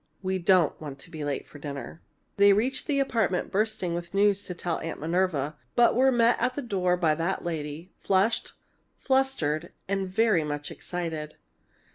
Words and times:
We 0.23 0.39
don't 0.39 0.81
want 0.81 0.97
to 0.97 1.11
be 1.11 1.23
late 1.23 1.47
to 1.51 1.59
dinner." 1.59 2.01
They 2.37 2.53
reached 2.53 2.87
the 2.87 2.99
apartment, 2.99 3.51
bursting 3.51 3.93
with 3.93 4.15
news 4.15 4.43
to 4.45 4.55
tell 4.55 4.79
Aunt 4.79 4.99
Minerva, 4.99 5.57
but 5.75 5.95
were 5.95 6.11
met 6.11 6.41
at 6.41 6.55
the 6.55 6.63
door 6.63 6.97
by 6.97 7.13
that 7.13 7.43
lady, 7.45 7.91
flushed, 7.99 8.53
flustered, 8.97 9.73
and 9.87 10.09
very 10.09 10.43
much 10.43 10.71
excited. 10.71 11.35